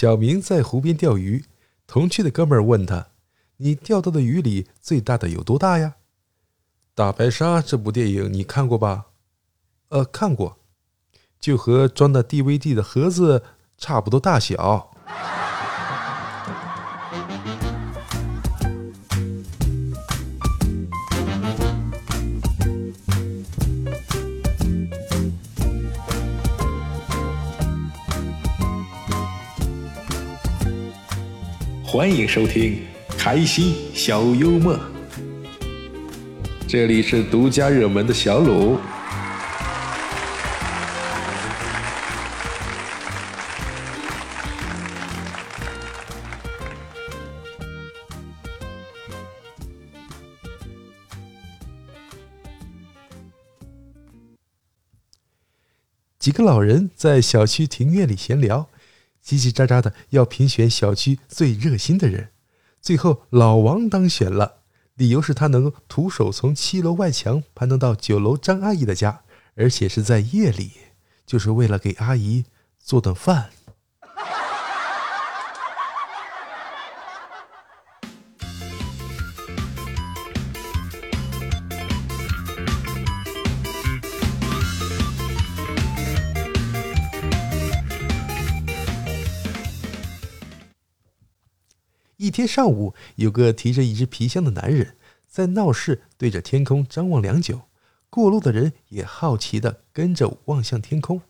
[0.00, 1.44] 小明在湖边钓鱼，
[1.84, 3.08] 同去的哥们儿问他
[3.58, 5.96] ：“你钓到的鱼里最大的有多大呀？”
[6.94, 9.06] 《大白鲨》这部电影你看过吧？
[9.88, 10.58] 呃，看过，
[11.40, 13.42] 就和装的 DVD 的盒子
[13.76, 14.96] 差不多大小。
[31.90, 32.82] 欢迎收听
[33.16, 34.78] 开心小幽默，
[36.68, 38.78] 这里是独家热门的小鲁。
[56.18, 58.68] 几个老人在小区庭院里闲聊。
[59.28, 62.30] 叽叽喳喳的要评选小区最热心的人，
[62.80, 64.60] 最后老王当选了，
[64.94, 69.20] 理由是他能徒手从七楼外墙攀登到九楼张阿姨的家，
[69.54, 70.70] 而且是在夜里，
[71.26, 72.46] 就是为了给阿姨
[72.78, 73.50] 做顿饭。
[92.28, 97.62] 一天上午，有个提着一只皮箱的男人在闹市对着天空张望良久。
[98.10, 101.22] 过路的人也好奇地跟着望向天空，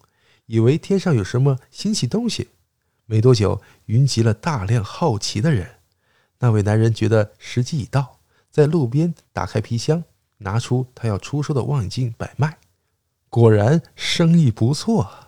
[0.47, 2.49] 以为天上有什么新奇东西。
[3.07, 5.77] 没多久，云集了大量好奇的人。
[6.41, 8.19] 那位男人觉得时机已到，
[8.51, 10.03] 在路边打开皮箱，
[10.39, 12.59] 拿出他要出售的望远镜摆卖。
[13.29, 15.28] 果然，生意不错。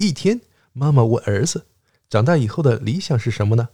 [0.00, 0.40] 一天，
[0.72, 1.66] 妈妈问儿子
[2.08, 3.68] ：“长大以后的理想是什么呢？”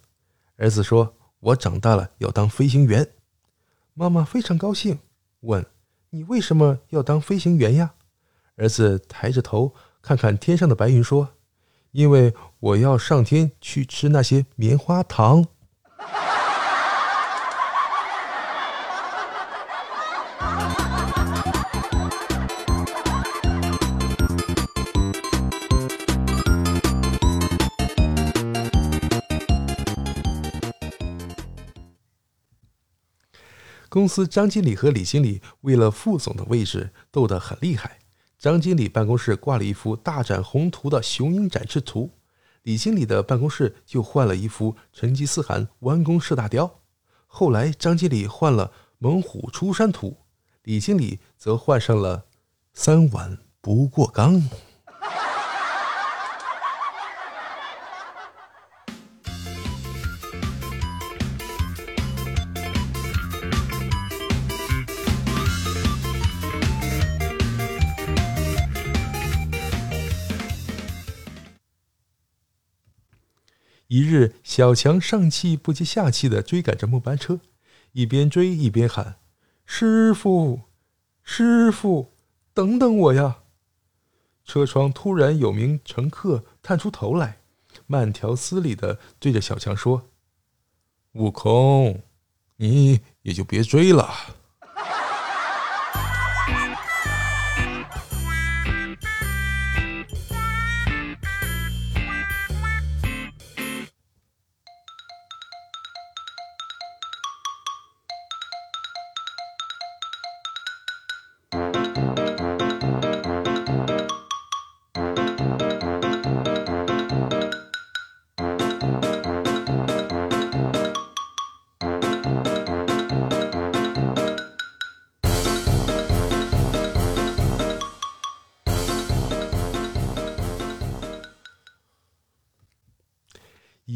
[0.58, 3.12] 儿子说：“我长大了要当飞行员。”
[3.94, 4.98] 妈妈非常高兴，
[5.42, 5.64] 问
[6.10, 7.94] ：“你为什么要当飞行员呀？”
[8.58, 9.72] 儿子抬着头
[10.02, 11.28] 看看天上的白云，说
[11.92, 15.46] ：“因为我要上天去吃那些棉花糖。”
[33.88, 37.98] 公司张经理和李经理为了副总的位置斗得很厉害。
[38.38, 42.10] 张经理办公室挂了一幅大展宏图的雄鹰展翅图，
[42.62, 46.80] 李经理的办公室就换了一幅成吉思汗弯弓射大雕。
[47.26, 50.16] 后来张经理换了猛虎出山图，
[50.64, 52.26] 李经理则换上了
[52.74, 54.42] 三碗不过冈。
[73.88, 77.40] 一日，小强上气不接下气的追赶着末班车，
[77.92, 79.16] 一边追一边喊
[79.64, 80.62] ：“师傅，
[81.22, 82.12] 师傅，
[82.52, 83.42] 等等我呀！”
[84.44, 87.38] 车窗突然有名乘客探出头来，
[87.86, 90.10] 慢条斯理的对着小强说
[91.14, 92.02] ：“悟空，
[92.56, 94.08] 你也就别追了。”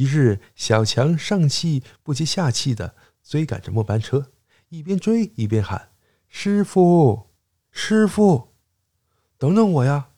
[0.01, 4.33] 一日，小强上气不接下气的追赶着末班车，
[4.71, 5.91] 一边追一边喊
[6.27, 7.27] ：“师傅，
[7.71, 8.55] 师傅，
[9.37, 10.09] 等等我呀！”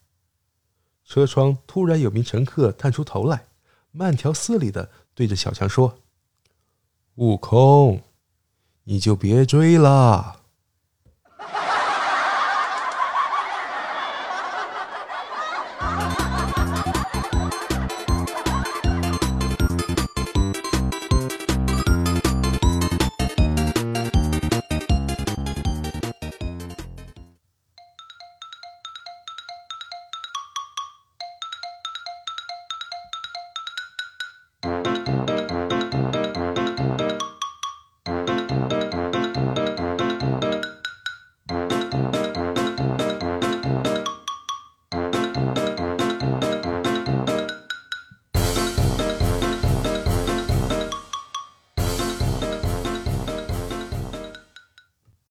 [1.04, 3.46] 车窗突然有名乘客探出头来，
[3.90, 5.98] 慢条斯理的对着小强说
[7.16, 8.02] ：“悟空，
[8.84, 10.41] 你就别追了。”